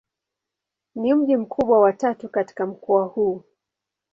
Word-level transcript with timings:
Ni 0.95 1.13
mji 1.13 1.35
mkubwa 1.37 1.79
wa 1.79 1.93
tatu 1.93 2.29
katika 2.29 2.65
mkoa 2.65 3.05
huu. 3.05 3.43